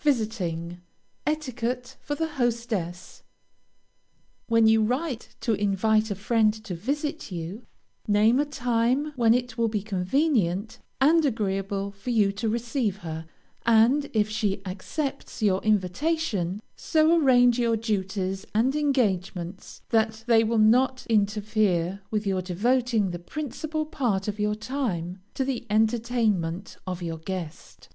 VISITING. 0.00 0.80
ETIQUETTE 1.26 1.98
FOR 2.00 2.14
THE 2.14 2.26
HOSTESS. 2.38 3.22
When 4.46 4.66
you 4.66 4.82
write 4.82 5.36
to 5.42 5.52
invite 5.52 6.10
a 6.10 6.14
friend 6.14 6.54
to 6.64 6.74
visit 6.74 7.30
you, 7.30 7.66
name 8.08 8.40
a 8.40 8.46
time 8.46 9.12
when 9.14 9.34
it 9.34 9.58
will 9.58 9.68
be 9.68 9.82
convenient 9.82 10.78
and 11.02 11.22
agreeable 11.26 11.90
for 11.90 12.08
you 12.08 12.32
to 12.32 12.48
receive 12.48 12.96
her, 13.04 13.26
and 13.66 14.08
if 14.14 14.30
she 14.30 14.62
accepts 14.64 15.42
your 15.42 15.62
invitation, 15.62 16.62
so 16.76 17.18
arrange 17.20 17.58
your 17.58 17.76
duties 17.76 18.46
and 18.54 18.74
engagements 18.74 19.82
that 19.90 20.24
they 20.26 20.42
will 20.44 20.56
not 20.56 21.04
interfere 21.10 22.00
with 22.10 22.26
your 22.26 22.40
devoting 22.40 23.10
the 23.10 23.18
principal 23.18 23.84
part 23.84 24.28
of 24.28 24.40
your 24.40 24.54
time 24.54 25.20
to 25.34 25.44
the 25.44 25.66
entertainment 25.68 26.78
of 26.86 27.02
your 27.02 27.18
guest. 27.18 27.90